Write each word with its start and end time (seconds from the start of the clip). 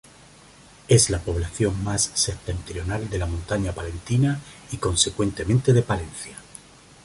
Es 0.87 1.11
la 1.11 1.19
población 1.19 1.83
más 1.83 2.09
septentrional 2.15 3.07
de 3.07 3.19
la 3.19 3.27
Montaña 3.27 3.71
Palentina, 3.71 4.39
y 4.71 4.77
consecuentemente, 4.77 5.73
de 5.73 5.83
Palencia. 5.83 6.37